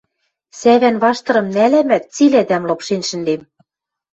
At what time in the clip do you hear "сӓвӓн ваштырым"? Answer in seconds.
0.59-1.47